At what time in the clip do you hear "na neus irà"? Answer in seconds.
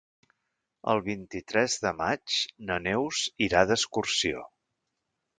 2.69-3.61